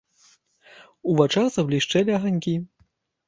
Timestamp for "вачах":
1.19-1.51